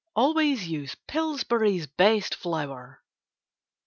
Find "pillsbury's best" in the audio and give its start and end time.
1.05-2.33